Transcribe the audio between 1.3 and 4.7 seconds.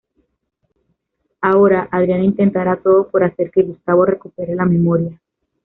Ahora, Adriana intentará todo por hacer que Gustavo recupere la